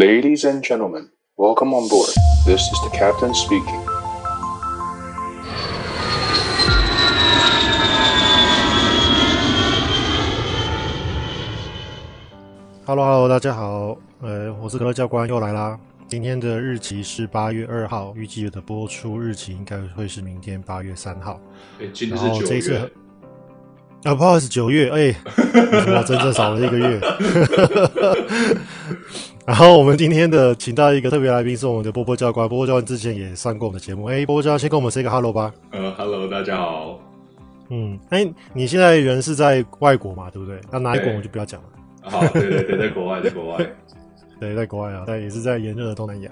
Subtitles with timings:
[0.00, 2.10] Ladies and gentlemen, welcome on board.
[2.44, 3.80] This is the captain speaking.
[12.84, 15.80] Hello Hello，大家好，呃，我是可乐教官又来啦。
[16.06, 21.40] 今天的日期是八月二号，预计的播出日期应该会是明天八月三号。
[21.80, 22.90] 哎，今天是九月。
[24.03, 26.99] 啊，不好意思，九月，哎，我真正少了一个月。
[29.45, 34.05] 然后我们今天的请到一个特别来宾是我们的波波教官，波波教官之前也上过我们的节目。
[34.05, 35.53] 哎，波波教官先跟我们 say 个 hello 吧。
[35.71, 36.99] 呃，hello，大家好。
[37.69, 40.59] 嗯，哎，你现在人是在外国嘛，对不对？
[40.71, 41.67] 那哪一国我就不要讲了。
[42.01, 43.65] 好，对对对，在国外，在国外。
[44.39, 46.31] 对，在国外啊，但也是在炎热的东南亚。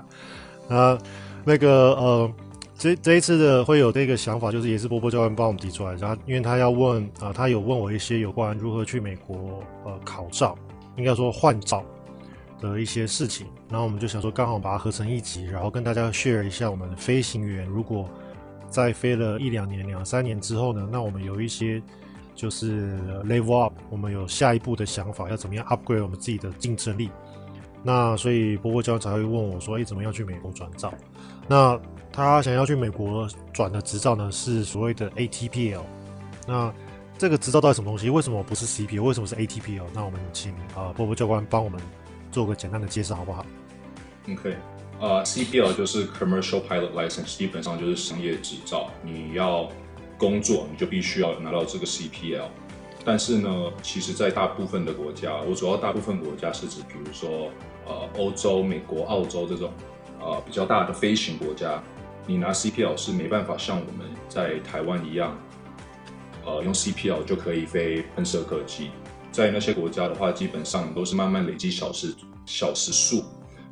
[0.70, 0.98] 啊，
[1.46, 2.32] 那个呃。
[2.80, 10.58] 这这一次的会有这个想法，就是也是波波教练帮我们提出来，然后因为他要问啊、他有问我一些有关如何去美国呃考照，
[10.96, 11.84] 应该说换照
[12.62, 18.10] 的一些事情，然后我们就想说刚好把它合成一集，然后跟大家 share 一下我们飞行员如果
[18.70, 21.84] 在飞了一两年、两三年之后呢，那我们有一些
[22.34, 27.10] 就是 level up，我们有下一步的想法，要怎么样 upgrade 我们自己的竞争力。
[27.84, 30.94] 那所以波波教练才会问我说，哎，怎么样去美国转照？
[31.50, 31.80] 那
[32.12, 35.82] 他想要去美国转的执照呢，是所谓的 ATPL。
[36.48, 36.72] 那
[37.18, 38.10] 这个执照到底什么东西？
[38.10, 39.02] 为什么不是 CPL？
[39.02, 39.84] 为什么是 ATPL？
[39.94, 41.82] 那我们请啊波波教官帮我们
[42.32, 43.46] 做个简单的介绍，好不好
[44.32, 44.56] ？OK，
[45.00, 48.92] 呃，CPL 就是 Commercial Pilot License，基本上就是商业执照。
[49.04, 49.68] 你要
[50.18, 52.46] 工作，你就必须要拿到这个 CPL。
[53.04, 53.50] 但是呢，
[53.82, 57.50] 其实，在大部分的国家，我主要大部分国家是指，比如说
[57.88, 59.72] 呃欧洲、美国、澳洲这种
[60.20, 61.82] 呃比较大的飞行国家。
[62.28, 65.36] 你拿 CPL 是没办法像我们在台湾一样，
[66.46, 68.92] 呃，用 CPL 就可以飞喷射客机。
[69.32, 72.14] 在那些国家的话，基本上都是慢慢累积小时
[72.46, 73.24] 小时数，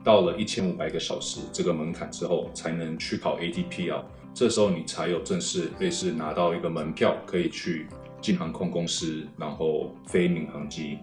[0.04, 4.04] 到了一千五百个小时这个门槛之后，才能去考 ATPL。
[4.34, 7.88] 这时候你才有正式类似拿到一个门票，可以去
[8.22, 10.98] 进航空公司，然后飞民航机。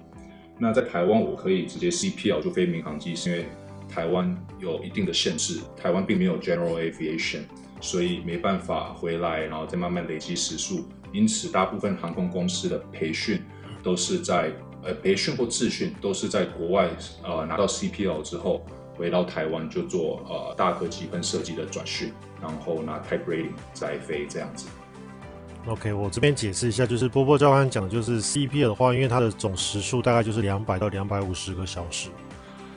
[0.59, 3.47] 那在台湾，我可以直接 CPL 就飞民航机，是因为。
[3.95, 7.43] 台湾有一定的限制，台湾并没有 General Aviation，
[7.81, 10.89] 所以没办法回来，然后再慢慢累积时数。
[11.13, 13.41] 因此，大部分航空公司的培训
[13.85, 14.51] 都是在
[14.83, 16.91] 呃培训或自训都是在国外
[17.23, 18.67] 呃拿到 CPL 之后，
[18.97, 22.13] 回到台湾就做呃大客机跟设计的转训，
[22.43, 24.67] 然后拿 Type Rating 再飞这样子。
[25.67, 32.11] OK，我这边解释一下，就是波波教官讲就是 CPL 的话，因为它的总时数大概就是两百到两百五十个小时。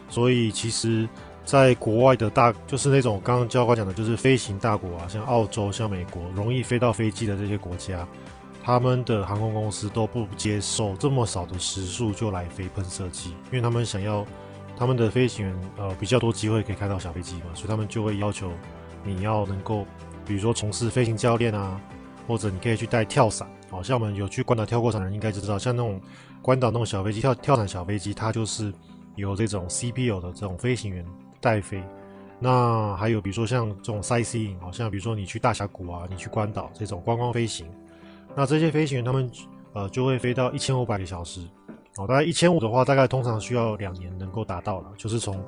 [0.10, 1.08] 所以其实，
[1.44, 8.08] 在国外的大，就是那种刚刚教官讲的，就是飞行大国啊，像澳洲、像美国，容易飞到飞机的这些国家，
[8.64, 14.26] 他们的航空公司都不接受这么少的时速就来飞喷射机，因为他们想要
[14.78, 18.52] 他们的飞行员呃比较多机会可以开到小飞机嘛，所以他们就会要求
[19.04, 19.86] 你要能够，
[20.26, 21.80] 比如说从事飞行教练啊，
[22.28, 26.02] 或者你可以去带跳伞，好像我们有去关岛跳过伞的人应该知道，像那种
[26.42, 28.74] 关岛那种小飞机跳跳伞小飞机，它就是。
[29.18, 31.06] 有这种 CPL 的这种飞行员
[31.42, 31.84] 带飞，
[32.40, 37.68] 那还有比如说像这种 sightseeing，好像比如说你去大峡谷啊，你去关岛这种观光飞行，
[38.36, 39.30] 那这些飞行员他们
[39.74, 41.42] 呃就会飞到一千五百个小时，
[41.98, 45.44] 哦，大概一千五的话，大概通常需要两年能够达到了，就是从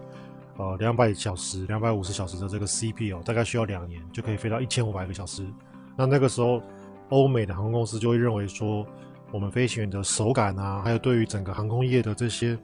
[0.58, 5.46] 呃两百小时、两百五十小时的这个 CPL，大概需要两年就可以飞到一千五百个小时。
[5.96, 6.59] 那那个时候，
[7.09, 8.84] 欧美的航空公司就会认为说，
[9.31, 12.58] 我们飞行员的手感啊，还有对于整个航空业的这些。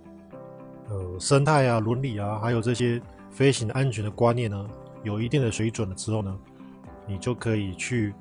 [0.90, 4.68] 呃，生态啊、伦理啊，还有这些飞行安全的观念呢，
[5.04, 6.38] 有一定的水准了之后呢，
[7.08, 8.14] 你就可以去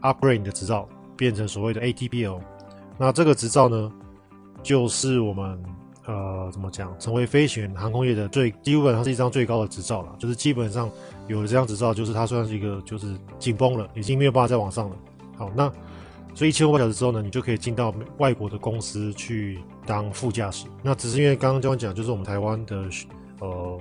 [0.00, 2.40] upgrade 你的执照，变成所谓的 ATPL。
[2.98, 3.92] 那这个执照呢，
[4.62, 5.62] 就是我们
[6.06, 10.14] 呃怎么讲，成为飞行员航空业的最基本上是一张最高的执照了。
[10.18, 10.90] 就是基本上
[11.28, 14.96] 有了这张执照，就是它算是一个就是紧绷了，已经没有办法再往上了。
[15.36, 15.72] 好，那。
[16.34, 20.66] 所以一千五百小时之后呢，你就可以进到外国的公司去当副驾驶。
[20.82, 22.88] 那只是因为刚刚教官讲，就是我们台湾的
[23.40, 23.80] 呃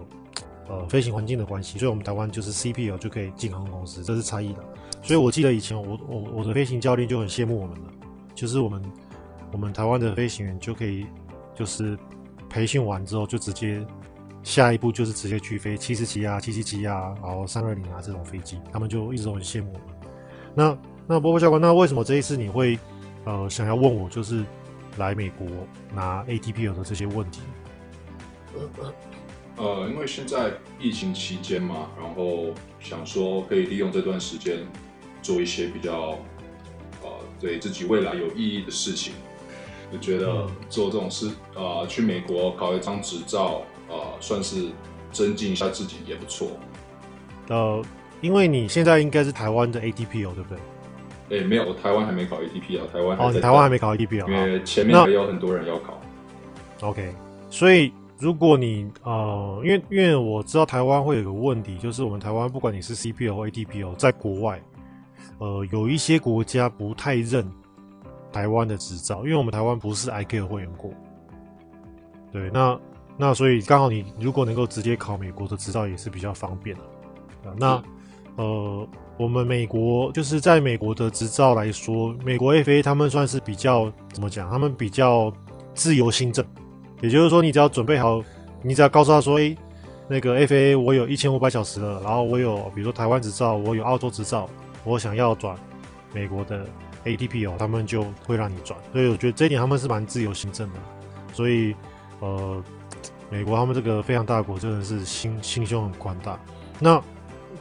[0.67, 4.63] 呃飞行环境的关系，所以我们台湾就是 CPL 就可以进航空公司，这是差异的。
[5.03, 7.89] 所以我记得以前我我我的飞行教练就很羡慕我们了，
[8.35, 8.83] 就是我们
[9.51, 11.05] 我们台湾的飞行员就可以
[11.55, 11.97] 就是
[12.49, 13.85] 培训完之后就直接
[14.43, 19.87] 下一步就是直接去飞七十七啊、七七七啊，然后三二零啊这种飞机，他们就一直都很羡慕我们。
[20.53, 20.77] 那
[21.07, 22.77] 那波波教官，那为什么这一次你会
[23.25, 24.45] 呃想要问我，就是
[24.97, 25.47] 来美国
[25.93, 27.41] 拿 ATPL 的这些问题？
[29.57, 34.59] 呃，因为现在疫情期间嘛，然后想说可以利用这段时间
[35.21, 36.17] 做一些比较
[37.03, 37.09] 呃
[37.39, 39.13] 对自己未来有意义的事情，
[39.91, 44.69] 就觉得做这种事呃去美国搞一张执照呃算是
[45.11, 46.51] 增进一下自己也不错。
[47.49, 47.83] 呃，
[48.21, 50.57] 因为你现在应该是台湾的 ATPL 对不对？
[51.31, 55.97] 哎、欸，没有，我台湾还没考 ATP 啊台湾哦，你台湾还没考 ATP 啊因为前面还有很多人要考。
[56.81, 57.13] OK，
[57.49, 64.61] 所以如果你呃，因为因为我知道台湾会有个问题，就是我们台湾不管你是 CPL 或 ATPL，在国外，
[65.37, 67.49] 呃，有一些国家不太认
[68.33, 70.91] 台湾的执照，因为我们台湾不是 ICAO 会员国。
[72.31, 72.77] 对，那
[73.15, 76.83] 那所以刚好你如果能够直接考美国的执照，也是比较方便的。
[77.57, 77.81] 那
[78.37, 78.87] 呃，
[79.17, 84.49] 我们美国就是在美国的执照来说，美国 FA 他们算是比较怎么讲？
[84.49, 85.31] 他们比较
[85.73, 86.43] 自由心证，
[87.01, 88.23] 也就是说，你只要准备好，
[88.63, 89.55] 你只要告诉他说，诶，
[90.07, 94.49] 那个 FA 我有一千五百小时了，然后我有比如说台湾执照，我有澳洲执照，
[94.83, 95.55] 我想要转
[96.13, 96.65] 美国的
[97.05, 98.77] ATP 哦他们就会让你转。
[98.91, 100.75] 所以我觉得这一点他们是蛮自由行政的。
[101.33, 101.75] 所以
[102.19, 102.63] 呃，
[103.29, 106.39] 美国他们这个非常大国真的是心心胸很宽大。
[106.79, 107.01] 那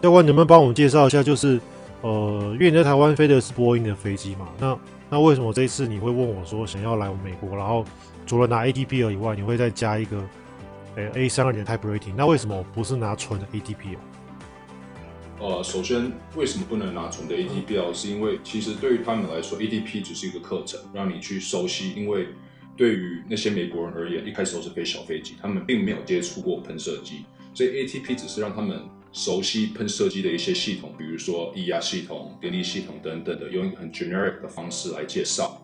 [0.02, 1.23] 教官，能不能帮我们介绍一下？
[1.23, 1.61] 就是，
[2.00, 4.79] 呃，因为你在台湾飞的是波音的飞机嘛，那
[5.11, 7.85] 那为什么这一次你会问我说想要来美国，然后
[8.26, 10.23] 除了拿 ATP 以外，你会再加一个，
[10.97, 12.14] 呃，A 三二零 Type Rating？
[12.17, 13.99] 那为什么不是拿纯的 ATPL？
[15.38, 21.93] 呃，首先为什么不能拿纯的 atp 是因为其实对于他们来说，ATP 只是一个课程，让你去熟悉。
[21.94, 22.29] 因为
[22.76, 28.81] 对于那些美国人而言，一开始都是飞小飞机，他们并没有接触过喷射机，所以 ATP 只是让他们。
[29.12, 35.60] 熟悉喷射机的一些系统，比如说液压系统、电力系统等等的，用一个很 generic 的方式来介绍。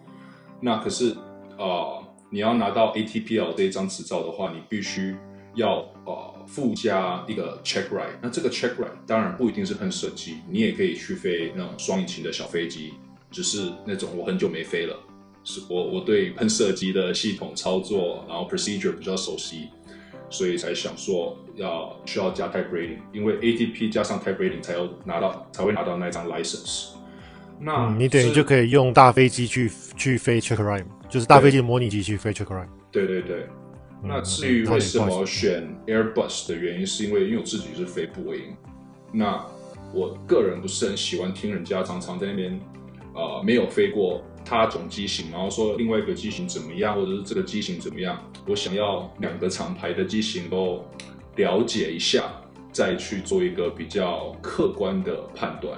[0.60, 5.14] 那可是啊、呃，你要拿到 ATPL 这一张执照的话，你必须
[5.54, 8.19] 要呃附加一个 check ride。
[8.20, 12.94] 那这个 check ride 当然不一定是喷射机，你也可以去飞那种双引擎的小飞机，
[13.31, 14.99] 只是那种我很久没飞了，
[15.44, 19.69] 是我我对喷射机的系统操作，然后 procedure 比较熟悉。
[20.28, 26.88] 所以才想说要需要加 type rating，因为 ATP 加上 type rating 才有拿到才会拿到那张 license。
[27.58, 32.69] 那、嗯、你等于就可以用大飞机去去飞 check ride，就是大飞机的模拟机去飞 check ride。
[32.90, 33.46] 对对对。
[34.02, 38.55] 嗯、那至于为什么选 Airbus 的原因，是因为因为我自己是飞波音，
[39.12, 39.43] 那
[39.94, 42.52] 我个人不是很喜欢听人家常常在那边
[43.14, 44.23] 啊、呃、没有飞过。
[44.48, 48.16] 它种机型，然后说另外一个机型怎么样，或者是这个机型怎么样？
[48.46, 50.84] 我想要两个厂牌的机型都
[51.34, 52.31] 了解一下，
[52.70, 55.76] 再去做一个比较客观的判断。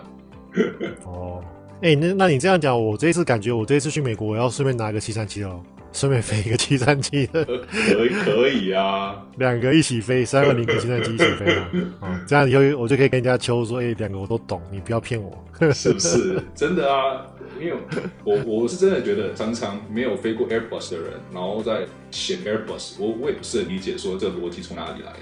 [1.07, 1.43] 哦，
[1.81, 5.63] 哎、那那你这样讲，我这一次感觉我这一次去美国，我要顺便拿一个七三七哦，
[5.93, 11.69] 顺便飞一个七三七的， 可以可以啊，两个一起飞，三二零跟七三七一起飞啊，
[12.01, 15.33] 哦，这样以后我就可以跟人家求说，哎、欸，两个我都懂，你不要骗我，
[15.73, 16.43] 是不是？
[16.55, 17.27] 真的啊。
[17.59, 17.75] 因为
[18.23, 21.81] 我我是真的觉得，常常没有飞过 Airbus 的人，然后在
[22.13, 25.19] 写 Airbus，我我也不是很理解，说这个逻辑从哪里来的。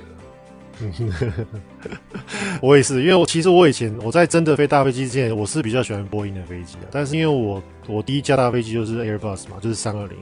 [2.61, 10.19] 我也是，因为我其实我以前我在真的飞大飞机之前，我是比较喜欢波音的飞机的，但是因为我我第一架大飞机就是 Airbus 嘛，就是三二零，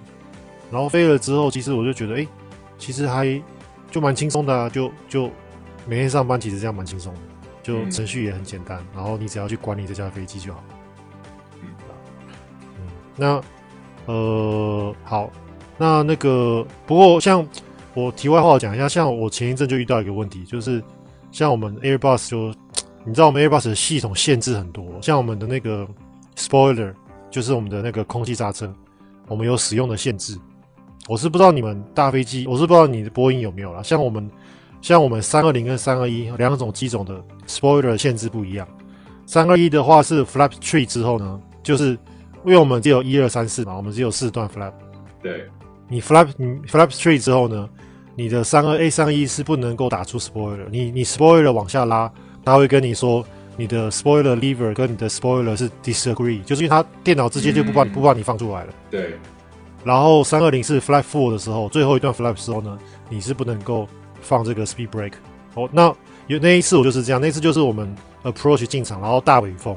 [0.71, 2.27] 然后飞了之后，其实我就觉得，哎，
[2.79, 3.41] 其实还
[3.91, 5.31] 就蛮轻松的啊，就就
[5.87, 7.21] 每天上班其实这样蛮轻松的，
[7.63, 10.65] 就程序也很简单，然后你只要去管理这架飞机就好。
[13.17, 13.41] 那，
[14.07, 15.31] 呃，好，
[15.79, 17.47] 那那个，不过像
[17.95, 20.83] 我题外话讲一下，像我前一阵就遇到一个问题，就是
[21.31, 22.53] 像我们 Airbus 就，
[23.05, 25.87] 你知道我们 Airbus 的系统限制很多，像我们的那个
[26.35, 26.93] spoiler，
[27.31, 28.75] 就是我们的那个空气刹车，
[29.29, 30.37] 我们有使用的限制。
[31.09, 33.83] 我是不知道你们大飞机，我是不知道你的波音有没有啦。
[33.83, 34.31] 像我们，
[34.81, 38.67] 像我们三二零跟三二一两种机种的 spoiler 限制不一样。
[39.27, 41.99] 三二一的话是 flap tree 之后呢，就是。
[42.47, 44.75] 因为我们只有一二三四嘛，我们只有四段 flap。
[45.23, 45.47] 对，
[45.89, 47.67] 你 flap 你 flap tree 之后呢，
[48.15, 50.67] 你的三二 A 三一是不能够打出 spoiler。
[50.71, 52.13] 你你 spoiler 往下拉，
[52.45, 53.25] 他会跟你说
[53.57, 58.75] 你的 spoiler lever 跟你的 spoiler 是 disagree，就是因为它电脑直接就不帮、嗯、不帮你放出来了。
[58.91, 59.15] 对。
[59.85, 63.87] 然后三二零是 flap four 的时候，最后一段 flap 的时候呢，你是不能够
[64.21, 65.13] 放这个 speed brake。
[65.55, 65.95] 哦，那
[66.27, 69.77] 有那一次我就是这样，那次就是我们 approach 进场，然后大尾风，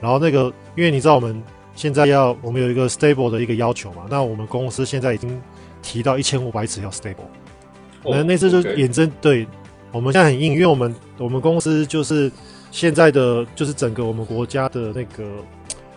[0.00, 1.42] 然后那个因为你知道我们。
[1.74, 4.02] 现在要我们有一个 stable 的一个要求嘛？
[4.10, 5.40] 那我们公司现在已经
[5.80, 7.24] 提到一千五百尺要 stable。
[8.04, 9.46] 那、oh, 那次就眼睁.对，
[9.90, 12.30] 我们现在很硬，因为我们我们公司就是
[12.70, 15.24] 现在的就是整个我们国家的那个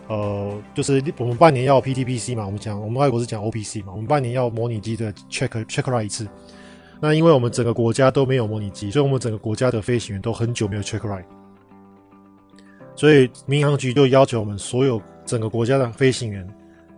[0.07, 6.27] 呃，就是我们半年要 PTPC 嘛，我们讲我们外国是讲 OPC 嘛，我们半年要模拟机的 check check ride 一次。
[7.01, 11.25] 那因为我们整个国家都没有模拟机，所以我们整个国家的飞行员都很久没有 check ride，
[12.95, 15.01] 所以民航局就要求我们所有。
[15.25, 16.47] 整个国家的飞行员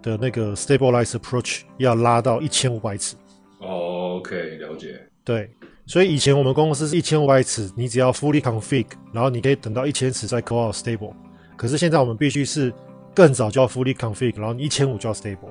[0.04, 3.16] 的那个 stabilize approach 要拉到一千五百尺。
[3.60, 5.00] 哦，OK，了解。
[5.24, 5.50] 对，
[5.86, 11.14] 所以以前我们公司是一千五百尺，你只要 fully config，然后你可以等到一千尺再 call out stable。
[11.56, 12.70] 可是现在我们必须是
[13.18, 15.50] 更早就要 fully config，然后你一千五就要 stable。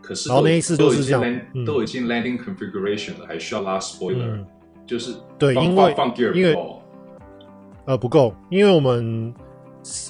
[0.00, 4.46] 可是，然后那一次就是这样，嗯、都已经 landing configuration 了，还需要拉 spoiler，、嗯、
[4.86, 6.56] 就是对，因为放 gear 因为
[7.86, 9.34] 呃不够，因为我们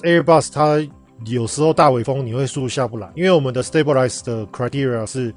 [0.03, 0.87] Airbus 它
[1.25, 5.33] 有时候大尾风你会速度下不来，因为我们的 stabilize 的 criteria 是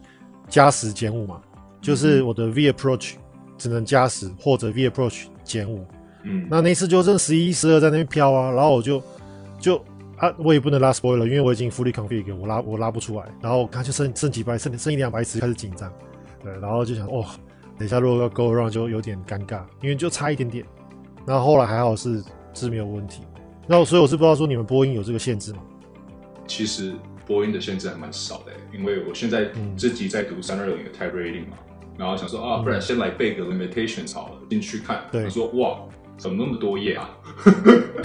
[0.47, 1.41] 加十减五嘛，
[1.81, 3.15] 就是我的 V approach
[3.57, 5.87] 只能加十或者 V approach 减五，
[6.25, 9.03] 嗯，那那次就剩十一十二在那边飘啊，然后我就
[9.59, 9.83] 就。
[10.21, 13.25] 啊，我也不能拉 spoiler，因为我已经 fully config，我拉我拉不出来。
[13.41, 15.91] 然后刚就剩剩几百，剩剩一两百尺开始紧张，
[16.45, 17.25] 对，然后就想，哦，
[17.79, 20.63] 等一下如果要 go around 就有点尴尬，因为就差一点点。
[21.27, 22.23] 然后后来还好是
[22.53, 23.23] 是没有问题。
[23.67, 25.61] 那所以我是不知道说你们播音有这个限制吗？
[26.47, 26.93] 其实
[27.27, 31.57] 播音的限制还蛮少的，因为我现在自己在读三二零的 type rating 嘛，
[31.97, 35.79] 然后想说啊，不然先来背个 limitations 好了，进去看，对，他说哇。
[36.21, 37.09] 怎么那么多页啊？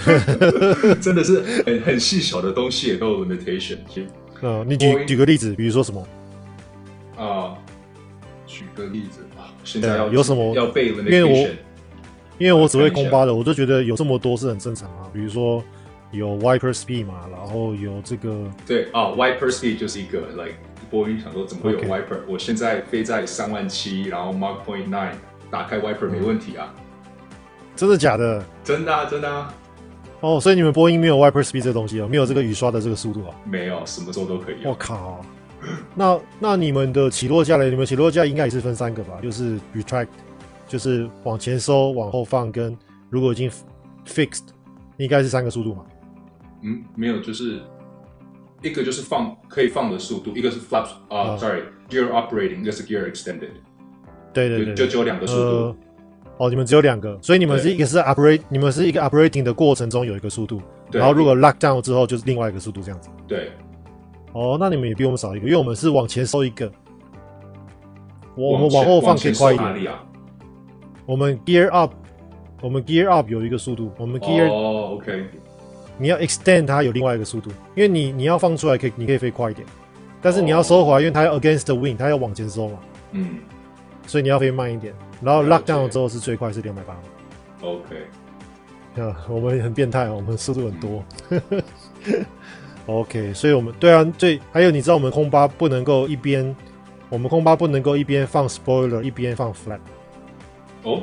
[1.02, 3.76] 真的是很很细小的东西也都有 limitation。
[4.40, 6.00] 呃，你举举个例子，比如说什么？
[7.14, 7.56] 啊、呃，
[8.46, 11.10] 举个例子啊，现在要有什么要背 limitation？
[11.10, 11.48] 因为我
[12.38, 15.10] 因为我只会空巴的，我就觉得有这么多是很正常啊。
[15.12, 15.62] 比如说
[16.10, 20.54] 有 wiper speed 嘛，然后有这个对啊，wiper speed 就是一个 like
[20.90, 22.20] 波音想说怎么会有 wiper？.
[22.26, 25.12] 我现在飞在三万七，然后 mark point nine
[25.50, 26.74] 打开 wiper 没问题啊。
[26.78, 26.85] 嗯
[27.76, 28.44] 真的假的？
[28.64, 29.54] 真的啊，真的啊。
[30.20, 33.34] 哦，所以你们播音没有 wiper speed 这个东西哦，没有这个雨刷的这个速度啊？
[33.44, 34.56] 没有，什么时候都可以。
[34.64, 35.20] 我靠！
[35.94, 37.68] 那那你们的起落架呢？
[37.68, 39.18] 你们起落架应该也是分三个吧？
[39.22, 40.08] 就是 retract，
[40.66, 42.76] 就是往前收、往后放，跟
[43.10, 43.50] 如果已经
[44.06, 44.44] fixed，
[44.96, 45.84] 应该是三个速度嘛？
[46.62, 47.60] 嗯，没有，就是
[48.62, 53.50] 一个就是放可以放的速度，一个是 flaps 啊、uh, sorry，gear operating，一个是 gear extended。
[54.32, 55.40] 对对对，就只有两个速度。
[55.40, 55.76] 呃
[56.38, 60.60] 哦，你们只有两个，所以你们是一个是 operate，你们是一个 operating 的过程中有一个速度，
[60.92, 63.08] 然后如果 lock down 之后就是另外一个速度这样子。
[63.26, 63.50] 对。
[64.32, 66.70] 哦，那你们也比我们少一个，因为我们是往前收一个，
[68.36, 69.90] 我们往后放可以快一点。
[69.90, 70.04] 啊、
[71.06, 71.94] 我们 gear up，
[72.60, 75.24] 我们 gear up 有一个速度，我们 gear 哦，OK。
[75.96, 79.66] 你要 extend 它有另外一个速度，因为你你要放出来可以，你可以飞快一点，
[80.20, 82.78] 但是你要收回来，因为它要 against the wind，它要往前收嘛。
[83.12, 83.36] 嗯。
[84.06, 84.94] 所以你要飞慢一点。
[85.20, 86.96] 然后 lock down 之后是最快是两百八。
[87.62, 87.96] OK，
[89.02, 91.04] 啊，我们很变态，我们速度很多。
[92.86, 96.54] OK，所以我们对啊，最还有你知道我们空巴不能够一边，
[97.08, 99.80] 我们空巴不能够一边放 spoiler 一边放 flap。
[100.84, 101.02] 哦，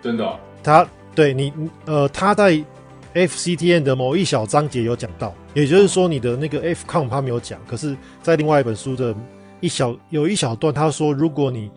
[0.00, 0.38] 真的、哦？
[0.62, 1.52] 他对你
[1.84, 2.58] 呃，他在
[3.12, 9.14] FCTN 的某一小章节有讲到，也就是说你的那个 FCOM 他没有讲，可是在另外一本书的
[9.60, 11.70] 一小有一小段他说，如果你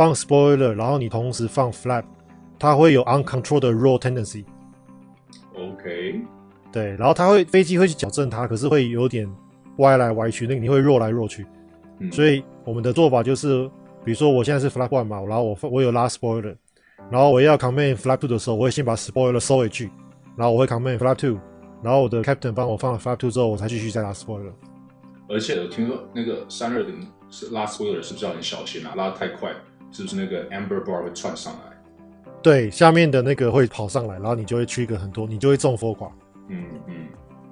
[0.00, 2.04] 放 spoiler，然后你同时放 flap，
[2.58, 4.46] 它会有 uncontrolled roll tendency。
[5.54, 6.22] OK，
[6.72, 9.30] 对，然后它会飞机会去矫正它，可是会有点
[9.76, 11.46] 歪来歪去，那个你会 roll 来 roll 去。
[11.98, 12.10] 嗯。
[12.10, 13.68] 所以我们的做法就是，
[14.02, 16.56] 比如说我现在是 flap one 嘛，然后我我有拉 spoiler，
[17.10, 19.90] 然后我要 command flap two 的时候，我会先把 spoiler 收回去，
[20.34, 21.38] 然后我会 command flap two，
[21.82, 24.52] 然后我的 captain 帮我放了 flap two 之后，我才继续再拉 spoiler。
[25.28, 28.94] 而且我听说那个三二零是拉 spoiler 是不是要很小心啊？
[28.96, 29.52] 拉得太快。
[29.92, 31.76] 是不是那个 amber bar 会窜上来？
[32.42, 36.10] 对，下面的那个会跑上来，然后你就会 trigger 很多，你就会中 four 垮。
[36.48, 36.94] 嗯嗯，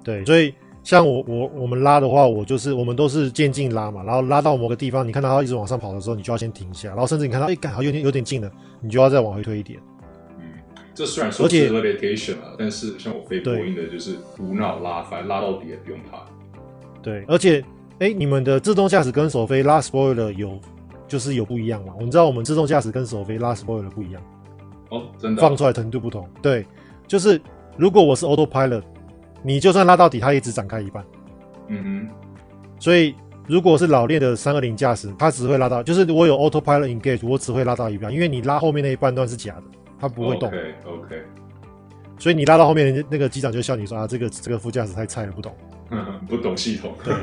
[0.03, 0.51] 对，所以
[0.83, 9.79] 像我我我们拉的话，我就是我们都是渐进拉嘛，然后拉到某个地方，你看到它一直往上跑的时候，你就要先停下，然后甚至你看到哎，刚好有点有点近了，你就要再往回推一点。
[10.39, 10.45] 嗯，
[10.95, 16.25] 这虽然说是 levitation 啊，但是像我飞波音的，就是无脑拉，反正拉到底也不用怕。
[17.03, 17.63] 对，而且
[17.99, 20.59] 哎，你们的自动驾驶跟手飞拉 spoiler 有。
[21.09, 24.21] 就是有不一样嘛，我们知道我们自动驾驶跟手飞拉 spoiler 不一样
[24.89, 26.25] 哦，真的放出来程度不同。
[26.41, 26.65] 对，
[27.07, 27.41] 就是
[27.75, 28.83] 如果我是 autopilot，
[29.43, 31.03] 你就算拉到底，它也只展开一半。
[31.67, 32.15] 嗯哼。
[32.79, 33.13] 所以
[33.47, 39.63] 如果是老练的三二零驾驶，它只会拉到，就是我有 autopilot engage，我只会拉到一半，因为你拉后面那一半段是假的，
[39.99, 40.47] 它不会动。
[40.47, 41.23] OK OK。
[42.17, 45.53] 所以你拉到后面，那个机长就笑你说啊，这个这个副驾驶太菜了，不懂。
[46.29, 46.93] 不懂系统。
[47.03, 47.15] 对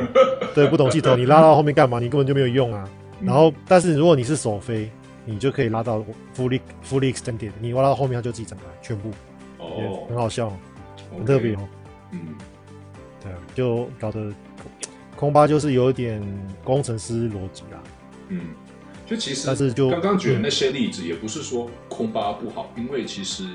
[0.55, 2.00] 对，不懂系统，你拉到后面干嘛？
[2.00, 2.88] 你根本就没有用啊。
[3.23, 4.90] 然后，但是如果你是手飞，
[5.25, 6.04] 你就可以拉到
[6.37, 9.11] fully fully extended，你拉到后面它就自己展开全部，
[9.58, 10.52] 哦，很好笑，
[11.16, 11.68] 很特别哦。
[12.12, 12.20] 嗯，
[13.23, 14.32] 对啊，就搞得
[15.16, 16.23] 空巴就是有一点
[16.62, 17.82] 工程师逻辑啦。
[18.28, 18.49] 嗯，
[19.06, 23.49] 就其实，但是就刚刚举的那些例子，也不是说空巴不好，因为其实，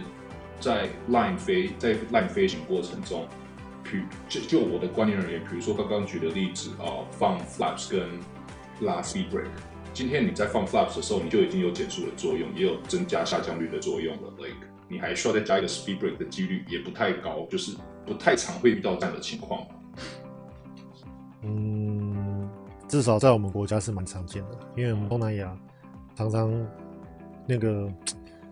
[0.60, 3.26] 在 line 飞在 line 飞行过程中，
[3.84, 8.02] 比就就我的观念而言，比如说刚刚举的例子啊，放 flaps 跟
[8.82, 9.46] 拉 speed brake，
[9.94, 14.34] 今天你在放 flaps 的时候，你就已经有减速的作用，也有增加下降率的作用了。
[14.38, 14.56] Like
[14.88, 19.66] 你还需要再加一个 speed brake 的几率也不太高，就是不太常会遇到这样的情况。
[21.44, 22.50] 嗯，
[22.88, 25.58] 至少在我们国家是蛮常见的，因为我们东南亚
[26.16, 26.52] 常常
[27.48, 27.92] 那个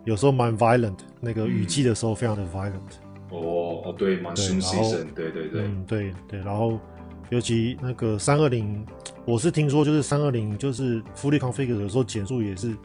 [0.05, 2.99] 有时候蛮 violent，那个雨季的时候非常的 violent。
[3.31, 6.79] 哦哦，对，monsoon season，对对对，嗯对对，然后
[7.29, 8.83] 尤其那个三二零，
[9.29, 12.75] 我是听说就是三二零就是 fully configured 有时候减速也是，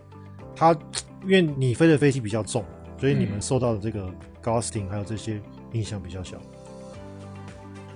[0.55, 0.77] 它
[1.23, 2.63] 因为你飞的飞机比较重，
[2.99, 5.41] 所以你们受到的这个 gusting 还有这些
[5.73, 6.37] 影响比较小。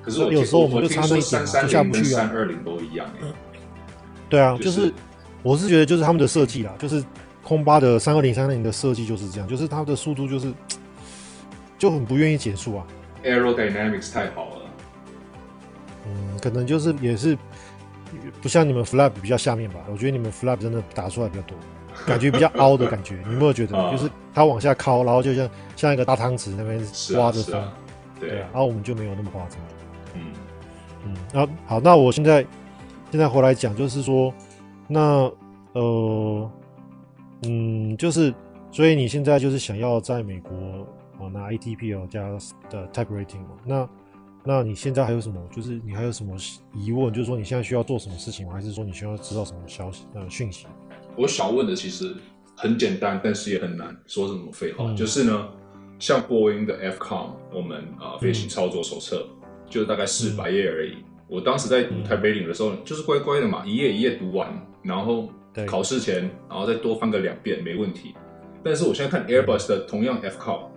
[0.03, 2.21] 可是我有时候我们就差那一点就下不去啊。
[2.21, 3.07] 三二零都一样，
[4.31, 4.91] 对啊，就是
[5.43, 7.05] 我是觉得就是他们的设计啦，就是
[7.43, 10.51] 空巴的三二零三二零的设计就是这样，就是它的速度就是
[11.77, 12.87] 就很不愿意减速啊。
[13.23, 14.63] Aerodynamics 太好了。
[16.07, 17.37] 嗯，可能就是也是
[18.41, 19.81] 不像你们 flap 比较下面吧？
[19.91, 21.57] 我觉得你们 flap 真的打出来比较多，
[22.07, 23.17] 感觉比较凹的感觉。
[23.27, 23.77] 你有没有觉得？
[23.91, 26.81] 就是它往下靠，然后就像像一个大汤匙那边
[27.19, 27.63] 挖着风。
[28.21, 29.59] 对，然后我们就没有那么夸张。
[30.15, 30.21] 嗯
[31.07, 32.45] 嗯，然后好，那我现在
[33.11, 34.33] 现在回来讲，就是说，
[34.89, 35.31] 那
[35.75, 36.51] 呃
[37.45, 38.35] 嗯，就是
[38.73, 40.51] 所以你现在就是想要在美国
[41.21, 42.21] 啊拿 ATPL 加
[42.69, 43.57] 的 Type Rating 嘛？
[43.65, 43.89] 那
[44.49, 45.39] 那你现在还有什么？
[45.55, 46.35] 就是你还有什么
[46.75, 47.13] 疑问？
[47.13, 48.55] 就是说你现在需要做什么事情吗？
[48.55, 50.67] 还是说你需要知道什么消息呃讯息？
[51.19, 52.15] 我想问的其实
[52.57, 54.87] 很简单，但是也很难，说什么废话？
[54.87, 55.49] 嗯、就是呢，
[55.99, 59.29] 像波音的 FCOM，我们啊、呃、飞行操作手册。
[59.29, 59.35] 嗯
[59.69, 60.93] 就是大概四百页而已。
[60.93, 64.51] 嗯、我当时在读 Type Rating 的时候，嗯、就是乖乖的嘛，一页一页读完，
[64.83, 65.29] 然后
[65.67, 68.15] 考试前，然后再多翻个两遍，没问题。
[68.65, 70.71] 但是我现在看 Airbus 的同样 FCOM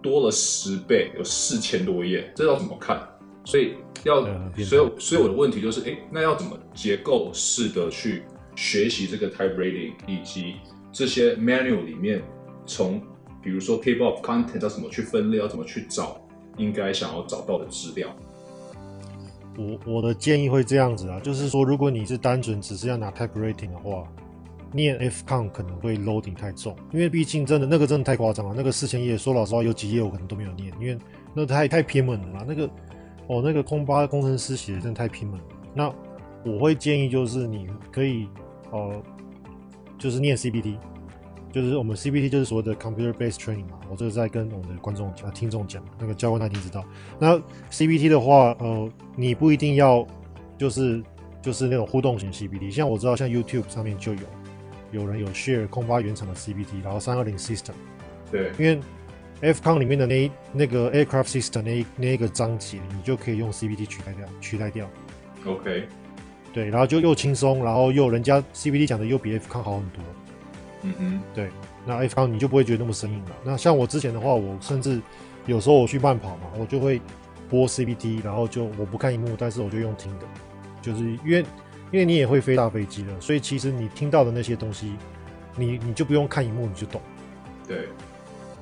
[0.00, 3.00] 多了十倍，有四千多页，这要怎么看？
[3.46, 3.74] 所以
[4.04, 8.24] 要，所以所以我的问题就是，哎，那要怎么结构式的去
[8.56, 10.56] 学习这个 Type Rating，以及
[10.92, 12.22] 这些 Manual 里面，
[12.66, 13.00] 从
[13.40, 16.20] 比如说 Table of Content 要怎么去分类，要怎么去找
[16.58, 18.14] 应该想要找到的资料？
[19.56, 24.06] 我我的建议会这样子啊，就是说，如果你是单纯只是要拿 Type Rating 的话，
[24.72, 28.54] 念 F con 可能会 loading 太重，因为毕竟真的那个真的太夸张了。
[28.54, 30.98] 那个四千页，说老实话，有几页我可能都没有念，因为
[31.32, 32.44] 那太太偏门了嘛。
[32.46, 32.68] 那个
[33.28, 35.38] 哦，那个空巴工程师写的真的太拼了。
[35.74, 35.92] 那
[36.44, 38.28] 我会建议就是你可以
[38.70, 39.02] 呃，
[39.98, 40.76] 就是念 CBT，。
[41.52, 46.84] 就是我们 CBT 就是所谓的 computer based training 嘛，我这个在跟我们的观众啊听众讲，那个教官他已经知道。
[47.18, 50.06] 那 CBT 的话，呃，你不一定要
[50.58, 51.02] 就是
[51.40, 54.20] 就是那种互动型 CBT，像我知道像 YouTube 上面就有
[54.92, 57.72] 有人有 share 空巴原厂的 CBT，然后三二零 system，
[58.30, 58.78] 对，因为
[59.42, 64.88] FCOM 里面的那那个 aircraft system 那那一个章节，你就可以用 CPT 取代掉，取代掉。
[65.44, 65.86] OK，
[66.52, 70.02] 对，然后就又轻松，然后又人家 CPT 讲的又比 FCON 好很多。
[70.82, 71.50] 嗯哼，对，
[71.84, 73.30] 那 FCON 你就不会觉得那么生硬了。
[73.44, 75.00] 那像我之前的话，我甚至
[75.46, 77.00] 有时候我去慢跑嘛，我就会
[77.48, 80.26] 播 CPT，然后就我不看荧幕，但是我就用听的，
[80.80, 81.44] 就是因为
[81.92, 84.94] 因为你也会飞大飞机了，所以其实你听到的那些东西，
[85.56, 87.00] 你你就不用看荧幕，你就懂。
[87.66, 87.88] 对，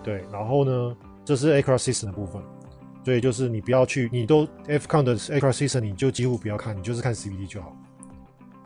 [0.05, 2.41] 对，然后呢，这是 aircraft system 的部分，
[3.03, 7.75] 所以就是你不要去，你都 F c o n 的 aircraft system，你就几乎不要看，你就是看 CBD 就好。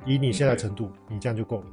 [0.04, 1.66] 以你现在程度，你这样就够了。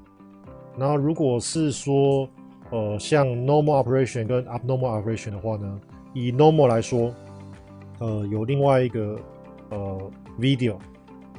[0.77, 2.29] 然后如果是说，
[2.69, 5.79] 呃，像 normal operation 跟 abnormal operation 的话呢，
[6.13, 7.13] 以 normal 来说，
[7.99, 9.17] 呃，有另外一个
[9.69, 10.75] 呃 video，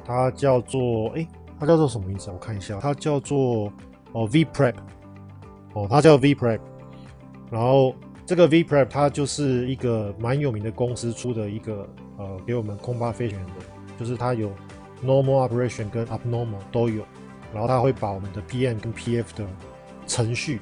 [0.03, 1.27] 它叫做哎、
[1.59, 2.31] 它叫做什么名字？
[2.31, 3.67] 我看一下，它叫做
[4.11, 4.73] 哦、呃、V prep，
[5.73, 6.59] 哦，它叫 V prep。
[7.51, 7.93] 然后
[8.27, 11.87] 这个 V Prep 它就是一个蛮有名的公司出的一个
[12.17, 13.53] 呃，给我们空巴飞行员的，
[13.97, 14.51] 就是它有
[15.01, 17.05] normal operation 跟 abnormal 都有。
[17.53, 19.47] 然后它会把我们的 PM 跟 PF 的
[20.05, 20.59] 程序，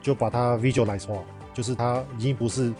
[0.00, 2.72] 就把它 visualize 化，就是它已经不是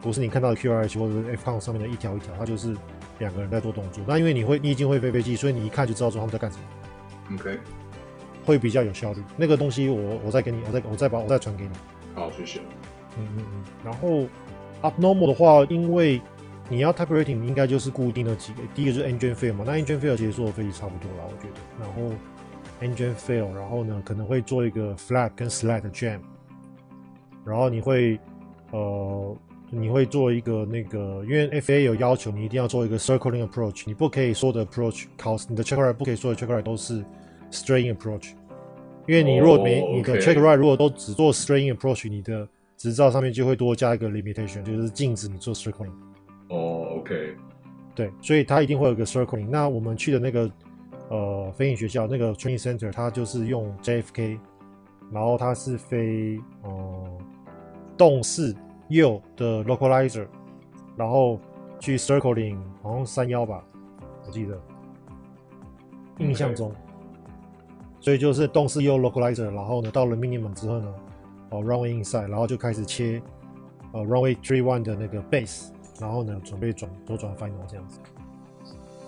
[0.00, 2.76] 不是你看到的 QRH 或者是 f c o n 上面的一条一条，它就是
[3.18, 4.04] 两个人在做动作。
[4.06, 7.34] 那因为你会你已经会飞飞机，所以你一看就知道说他们在干什么。
[7.34, 7.58] OK，
[8.46, 9.20] 会比较有效率。
[9.36, 11.70] 那个东西我我再给你，我再我再把我再传给你。
[12.14, 12.60] 好，谢谢。
[13.18, 13.64] 嗯嗯嗯。
[13.84, 14.26] 然后
[14.82, 16.20] abnormal 的话，因为
[16.68, 21.60] 你要 type rating 应该就是固定的几个，第一个就是 engine fail 嘛，那 engine fail 其实做的飞机差不多啦，我觉得。
[21.78, 22.14] 然后
[22.80, 26.18] Engine fail，然后呢，可能会做一个 flap 跟 slide jam，
[27.44, 28.18] 然后你会，
[28.70, 29.36] 呃，
[29.68, 37.04] 你会做一个那个，因为 FAA 有要求，你一定要做一个 circling approach，你不可以说的 approach 考你的 check right 不可以说的 check right 都是
[37.50, 38.30] straight approach，
[39.06, 39.96] 因为你如果没、oh.
[39.96, 42.48] 你的 check right 如果都只做 straight approach，你的
[42.80, 45.92] 执照上面就会多加一个 limitation，就是禁止你做 circling。
[46.48, 47.36] 哦、oh,，OK，
[47.94, 49.46] 对，所以它一定会有一个 circling。
[49.46, 50.50] 那我们去的那个。
[51.10, 54.38] 呃飞行学校那个 training center，它就是用 JFK，
[55.10, 57.18] 然后它是飞呃
[57.98, 58.54] 动四
[58.86, 60.28] 右的 localizer，
[60.96, 61.40] 然后
[61.80, 63.60] 去 circling 好像三幺吧，
[64.24, 64.56] 我记得
[66.18, 66.72] 印象中。
[67.98, 70.94] 所以就是动四右 localizer，然后呢，到了 minimum 之后呢，
[71.50, 73.20] 哦 runway inside，然后就开始切
[73.92, 75.68] 呃 runway three one 的那个 base，
[76.00, 77.98] 然后呢准备转左转 final 这样子。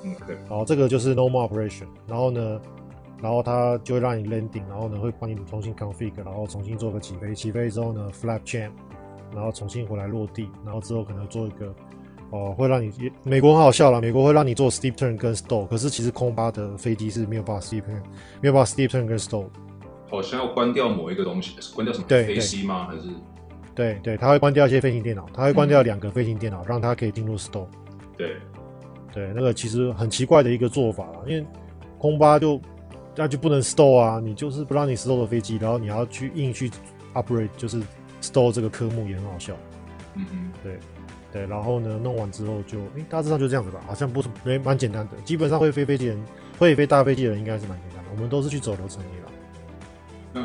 [0.04, 2.60] OK，然后这个就是 normal operation，然后呢，
[3.20, 8.72] 然后它就会让你 landing，然后呢会帮你重新 config，然后重新做个起飞，起飞之后呢 flap champ，
[9.34, 11.74] 然后重新回来落地，然后之后可能做一个。
[12.34, 12.90] 哦，会让你
[13.24, 14.00] 美国很好笑了。
[14.00, 18.00] 美国会让你做 steep turn 跟 stall，可是其实空巴的飞机是没有办法 steep turn，
[18.40, 19.44] 没有办法 steep turn 跟 stall。
[20.12, 22.04] 好像要关掉某一个东西，关掉什么？
[22.06, 22.86] 对，飞机吗？
[22.86, 23.08] 还是？
[23.74, 27.66] 对对，它会关掉一些飞行电脑，它会关掉两个飞行电脑，嗯、让它可以进入 Store。
[28.16, 28.36] 对
[29.12, 31.44] 对，那个其实很奇怪的一个做法，因为
[31.98, 32.60] 空巴就
[33.16, 36.70] 那就不能 Store 啊，你就是不让你 Store 的飞机，然后你要去硬去
[37.14, 37.82] operate，就是
[38.20, 39.54] Store 这个科目也很好笑。
[40.14, 40.78] 嗯嗯，对。
[41.32, 45.16] 对，然后呢，弄完之后就，诶，大致上就这样子吧，好像不是没蛮简单的。
[45.24, 46.22] 基本上会飞飞机人，
[46.58, 48.10] 会飞大飞机的人应该是蛮简单的。
[48.14, 49.08] 我们都是去走流程的。
[50.32, 50.40] 那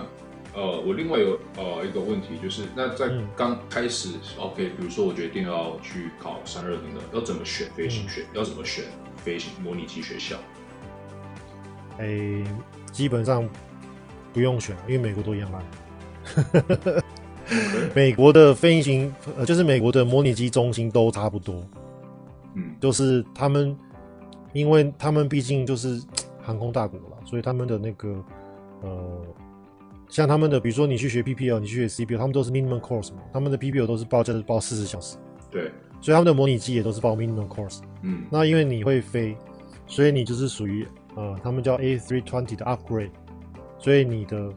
[0.53, 8.21] 呃，我另外有呃一个问题，就是那在刚开始、嗯、，OK，比如说我决定要去考三二零的，要怎么选飞行学？
[8.21, 8.85] 嗯、要怎么选
[9.17, 10.35] 飞行模拟机学校？
[11.99, 12.43] 诶，
[12.91, 13.47] 基本上
[14.33, 17.03] 不用选，因为美国都一样烂。
[17.95, 21.63] 美国的飞行呃，就是美国的模拟机中心都差不多，
[22.55, 23.77] 嗯，就是他们，
[24.53, 26.01] 因为他们毕竟就是
[26.43, 28.23] 航空大国了，所以他们的那个
[28.81, 29.21] 呃，
[30.09, 35.17] 像他们的，比如说你去学 PPL，你去学 CPL，他们都是 minimum course 嘛，他们的 PPL 都是报价是报四十小时，
[35.51, 39.35] 对，所以他们的模拟机也都是报 minimum course，嗯，那因为你会飞，
[39.85, 43.11] 所以你就是属于呃，他们叫 A320 的 upgrade，
[43.79, 44.53] 所以你的。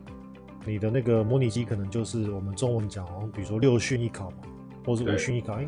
[0.66, 4.36] 你的那个模拟机可能就是我们中文讲，比如说六训一考嘛，
[4.84, 5.54] 或是五训一考。
[5.54, 5.66] 哎，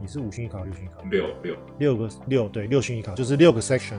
[0.00, 1.02] 你是五训一考，六训一考？
[1.10, 3.98] 六六六个六对六训一考，就是六个 section，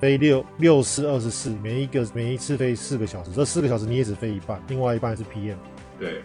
[0.00, 5.56] 飞六六四二十四，每一个每一次飞四个小时，这四个小时你也只飞一半，另外一半是 PM。
[5.98, 6.22] 对，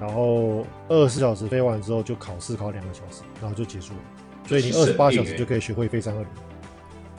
[0.00, 4.00] 然后二十四小时飞完之后就考试考两个小时，然后就结束了。
[4.48, 6.28] 所以你二十八小时就可以学会飞三二零。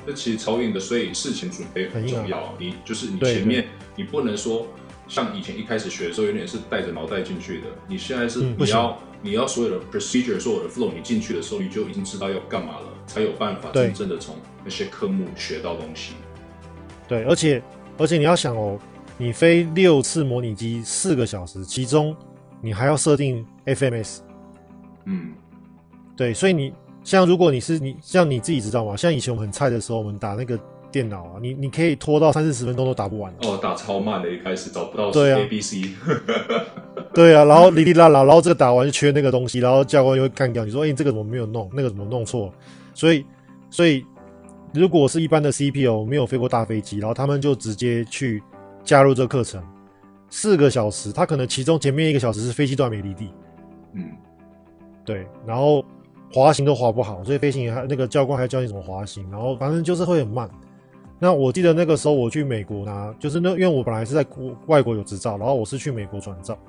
[0.05, 2.37] 这其实超硬的，所以事前准备很重要。
[2.37, 4.67] 啊、你就是你前面你不能说。
[5.05, 7.67] 像以前一开始学的时候，有点是带着脑袋进去的。
[7.89, 16.13] 你现在是你要、嗯、你要所有的 procedure，所有的 flow，你进去的时候你就已经知道要干嘛了，才有办法真正的从那些科目学到东西。
[17.07, 17.61] 对，而且
[17.97, 18.79] 而且你要想哦，
[19.17, 22.15] 你飞六次模拟机四个小时，其中
[22.61, 24.19] 你还要设定 FMS。
[25.05, 25.33] 嗯，
[26.15, 28.95] 对，所以你像如果你是你像你自己知道吗？
[28.95, 30.59] 像以前我们很菜的时候，我们打那个。
[30.93, 35.82] 电脑啊，你你可以拖到三四十分钟都打不完哦，打超慢的，一开始找不到 A B C，
[37.15, 42.53] 对啊，然后哩哩啦啦，然后这个打完就缺那个东西，然后教官又会干掉你说，哎、欸，这个怎么没有弄，那个怎么弄错？
[42.93, 43.25] 所以
[43.71, 44.06] 所以
[44.71, 48.43] 如果是一般的 C P O 没有飞过大飞机，然后他们就直接去
[48.84, 49.63] 加入这个课程，
[50.29, 53.29] 四个小时，他可能其中前面一个小时是飞机都还没离地，
[53.93, 54.12] 嗯，
[55.03, 55.84] 对，然后
[56.32, 60.47] 滑行都滑不好，所以飞行还那个教官还教你怎么滑行，然后反正就是会很慢。
[61.23, 66.59] 那我记得那个时候我去美国拿，就是那因为我本来是在国外国有执照，然后我是去美国转照，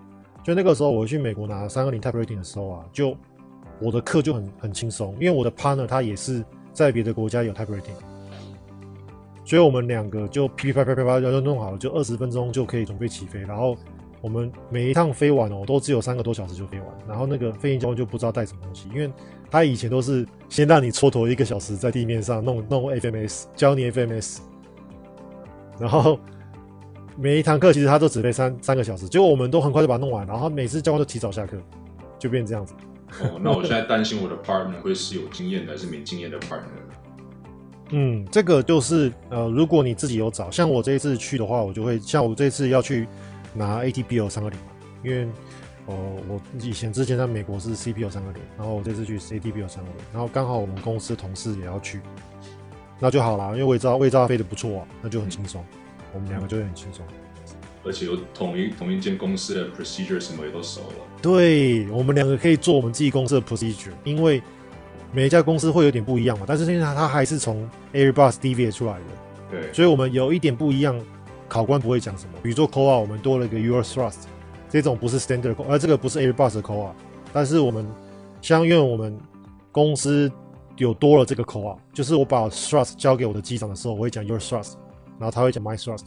[0.45, 3.17] 就那个时候我去美国拿三二零 type rating 的时候啊，就
[3.81, 7.97] 我的课就很很轻松，因为我的 partner 他也是在别的国家有 type rating，
[9.45, 13.77] 所以我们两个就噼噼啪啪啪啪就弄好了，就二十分钟就可以准备起飞，然后
[14.21, 19.11] 我们每一趟飞完哦，都只有三个多小时就飞完，然后那个飞行教官就不知道带什么东西，因为。
[19.55, 24.39] 他以前都是先让你蹉跎一个小时在地面上弄弄 FMS，教你 FMS，
[25.79, 26.19] 然后
[27.17, 31.57] 每一堂课其实他都只备三三个小时，结果我们都很快就把它弄完，然后每次教官都提早下课，
[32.19, 32.75] 就变这样子。
[33.21, 36.65] 哦，那我现在担心我的 partner 会是有经验的还是没经验的 partner？
[37.91, 43.07] 嗯，这个就是呃，如果你自己有找，像我这一次去的话，我就会像我这次要去
[43.55, 44.67] 拿 ATPO 三二零嘛，
[45.05, 45.29] 因为。
[45.87, 52.01] 哦，我以前之前在美国是 CPU 三个零，然后我这次去 CTPU 三个零，然后刚好我们公司同事也要去，
[52.99, 55.63] 那就好了，因为我也知道，我也知道飞得不错啊，那就很轻松，
[56.15, 57.05] 我们两个就会很轻松，
[57.85, 60.95] 而且有同一同一间公司的 procedure 什么也都熟了。
[61.21, 64.43] 对，我们两个可以做我们自己公司的 procedure，因为
[65.13, 69.01] 每一家公司会有点不一样嘛，但是现在它还是从 Airbus deviate 出来的，
[69.51, 70.99] 对，所以我们有一点不一样，
[71.47, 74.29] 考官不会讲什么，比如说 COA 我们多了一个 Your Thrust。
[74.81, 76.95] 这种不是 standard call，而这个不是 Airbus 的 call 啊，
[77.33, 77.87] 但是我们
[78.41, 79.17] 像因为我们
[79.71, 80.31] 公司
[80.77, 84.75] 有多了这个 call 啊，就是我把 thrust 交给我的机长的时候，我会讲 your thrust，
[85.19, 86.07] 然后他会讲 my thrust。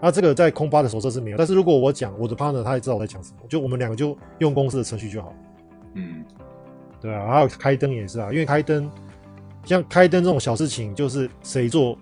[0.00, 5.32] 那这个在空巴的手册是没有，但是如果我讲我的 partner，他也知道我在讲什么，就我们两个就用公司的程序就好。
[5.94, 6.24] 嗯，
[7.00, 8.90] 对啊，还有开灯也是啊，因为开灯
[9.64, 11.96] 像开灯这种小事情，就是谁做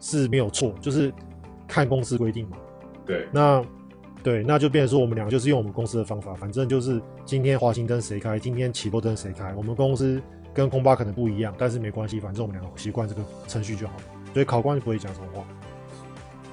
[0.00, 1.12] 是没有错，就是
[1.68, 2.56] 看公司规定嘛。
[3.06, 3.64] 对，那
[4.26, 10.20] 对，那就变成说我们两个就是用我们公司的方法，反正就是今天滑行灯谁开，今天起步灯谁开，我们公司
[10.52, 13.94] 跟空巴可能不一样，但是没关系，反正我们两个习惯这个程序就好，
[14.32, 15.46] 所以考官就不会讲什么话，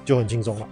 [0.04, 0.68] 就很轻松了。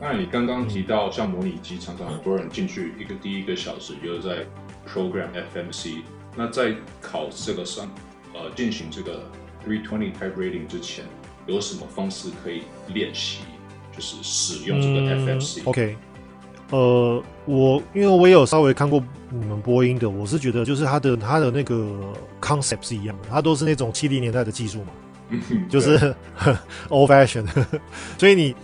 [0.00, 4.46] 那你刚刚提到，像模拟机，常常很多人进去一个第一个小时就是在
[4.88, 6.04] program FMC。
[6.34, 7.86] 那在考这个上，
[8.32, 9.24] 呃，进行这个
[9.62, 11.04] three twenty type rating 之前，
[11.46, 13.40] 有什么方式可以练习，
[13.92, 15.60] 就是使用这个 FMC？
[15.60, 15.96] 嗯，OK，
[16.74, 21.86] 呃，我因为我也有稍微看过你们播音的，我是觉得就是它的它的那个
[22.40, 24.88] concept 是一样的，它都是那种七零年代的技术嘛，
[25.70, 25.96] 就是
[26.90, 27.46] old fashion，
[28.18, 28.54] 所以你。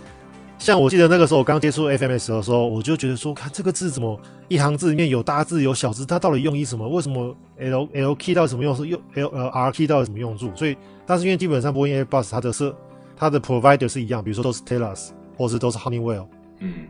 [0.59, 4.15] 像我记得那个时候我刚接触 FMS 的时候，我就觉得说，看这个字怎么
[4.47, 6.87] 一行字里面有大字有小字，它到底用意什么？
[6.87, 8.75] 为什么 L L key 到底什么用？
[8.75, 10.51] 是用 L L R key 到底什么用处？
[10.55, 12.71] 所以，但是因为基本上播音 Airbus 它的是
[13.17, 16.27] 它的 provider 是一样，比如说都是 Telus 或是都是 Honeywell，
[16.59, 16.85] 嗯，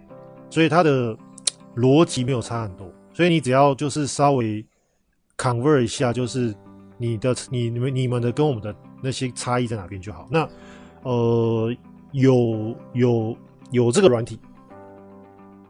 [0.52, 1.18] 所以它的
[1.76, 2.88] 逻辑没有差很多。
[3.12, 4.64] 所以你只要就是稍微
[5.36, 6.54] convert 一下，就是
[7.00, 10.28] 你的你你们你们的跟我们的那些差异在哪边就好。
[10.30, 10.48] 那
[11.02, 11.76] 呃
[12.12, 13.36] 有有。
[13.72, 14.38] 有这个软体，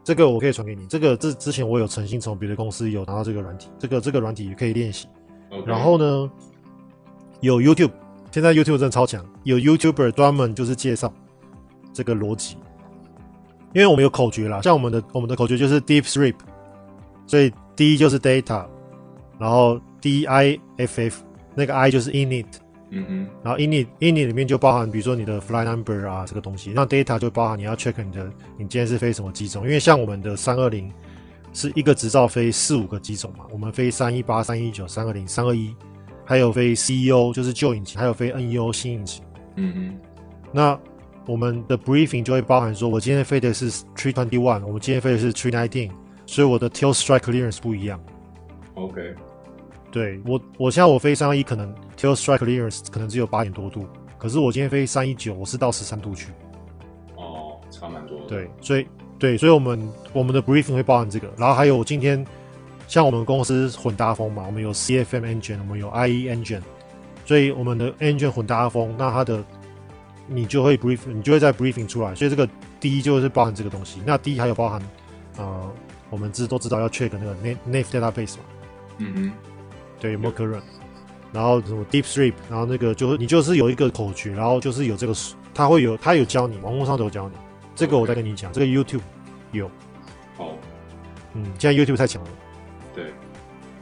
[0.02, 0.84] 这个我可以传给你。
[0.88, 5.06] 这个这之前我有诚心从别的公司有拿到这个软体，这个这个软体也可以练习。
[5.64, 6.28] 然后呢，
[7.38, 7.92] 有 YouTube，
[8.32, 11.14] 现在 YouTube 真的超强，有 YouTuber 专门就是介绍
[11.92, 12.56] 这个逻辑。
[13.74, 16.34] 因为我们有口诀啦，像我们的我们的口诀就是 Deep Sleep，
[17.26, 18.66] 所以 D 就是 Data，
[19.38, 21.22] 然后 D I F F
[21.54, 22.46] 那个 I 就是 Init。
[22.94, 30.92] 嗯哼，然后 init init 里面就包含，比如说你的 flight number 啊这个东西，那 data 就包含你要 check 你的你今天是飞什么机种，因为像我们的三二零
[31.54, 35.74] 是一个执照飞四五个机种嘛，我们飞三一八、三一九、三二零、三二一，
[36.22, 39.24] 还有飞 CEO 就是旧引擎，还有飞 NEO 新引擎。
[39.56, 39.98] 嗯哼，
[40.52, 40.78] 那
[41.26, 45.90] 我们的 briefing 就会包含说，我今天飞的是 three twenty one，我们今天飞的是 three nineteen，
[46.26, 48.00] 所以我的 tail strike clearance 不一样。
[48.74, 49.14] OK。
[49.90, 56.32] 对我，我现在我飞三二一可能 tail strike clearance 可能只有八点多度，可是我今天飞三一九，我是到十三度去。
[57.14, 58.26] 哦，差蛮多的。
[58.26, 58.86] 对，所以
[59.18, 62.24] 对，所以我们我们的 briefing 会包含这个，然后还有我今天
[62.88, 66.62] 像我们公司混搭风嘛，我们有 CFM engine，我们有 IE engine，
[67.26, 69.44] 所以我们的 engine 混搭风，那它的
[70.26, 72.48] 你就会 brief，你就会在 briefing 出来，所以这个
[72.80, 74.00] D 就是包含这个东西。
[74.04, 74.82] 那 D 还有包含
[75.36, 75.72] 呃，
[76.10, 78.44] 我们知都知道要 check 那个 nav database 嘛。
[78.98, 79.32] 嗯哼。
[80.00, 80.62] 对，有没有 current，
[81.32, 85.14] 然后什么 deep sleep，然后那个就是你就是有一个口诀，然后就是有这个，
[85.54, 87.36] 他会有他有教你，网络上都有教你。
[87.76, 89.00] 这个我再跟你讲，这个 YouTube
[89.52, 89.70] 有。
[90.36, 90.56] 好，
[91.34, 92.30] 嗯，现在 YouTube 太强了。
[92.94, 93.12] 对，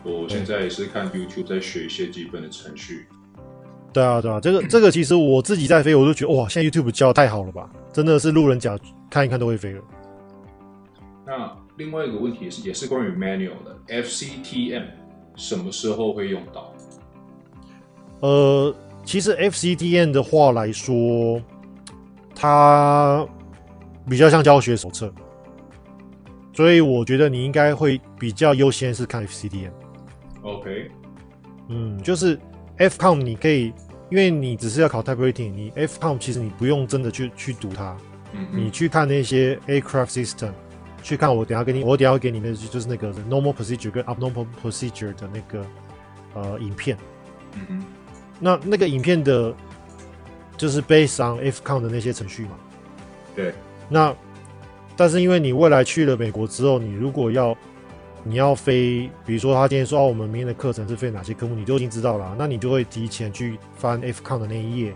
[0.02, 3.06] 我现在也是看 YouTube 在学一些基本的程序。
[3.92, 9.82] 对啊，对啊，这个 这个其实我自己在飞，我都觉得哇，现在 YouTube 教太好了吧，真的是路人甲看一看都会飞了。
[11.26, 14.84] 那另外一个问题是，也是关于 manual 的 FCTM。
[15.36, 16.74] 什么时候会用到？
[18.20, 18.74] 呃，
[19.04, 21.40] 其实 FCTM 的话来说，
[22.34, 23.26] 它
[24.08, 25.10] 比较像教学手册，
[26.52, 29.70] 所以我觉得你应该会比较优先是看 FCTM。
[30.42, 30.90] OK，
[31.68, 32.38] 嗯，就是
[32.80, 33.72] FCOM 你可以，
[34.10, 37.96] 因为你只是要考 Type Rating，你 FCOM 其实你不用真的去去读它，
[38.32, 40.52] 嗯，你去看那些 Aircraft System。
[41.02, 45.66] 去看我等下给你，我等下会给你的就是那个 normal procedure 跟 abnormal procedure 的那个
[46.34, 46.94] 呃影片。
[48.38, 49.54] 那那个影片的，
[50.58, 52.50] 就是 based on FCOM 的那些程序嘛。
[53.34, 53.54] 对。
[53.88, 54.14] 那
[54.94, 57.56] 但是因为你未来去了美国之后，你如果要
[58.22, 64.94] 你要飞，比如说他今天说哦，我们明天的课程是飞哪些科目，你都已经知道了，那你就会提前去翻 F-Con 的那一页，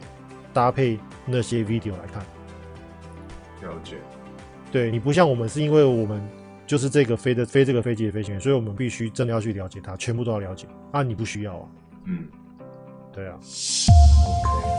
[0.53, 2.23] 搭配那些 video 来看。
[3.63, 3.97] 了解。
[4.71, 6.23] 对，你不像我们，是因为我们
[6.67, 10.67] 就是这个飞的飞这个飞机的飞行员，所以我们必须真的要去了解它，全部都要了解。
[10.93, 11.67] 啊，你不需要啊。
[12.05, 12.27] 嗯，
[13.13, 13.39] 对啊。
[14.27, 14.75] OK。